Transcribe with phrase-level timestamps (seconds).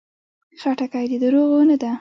[0.61, 1.89] خټکی د دروغو نه ده.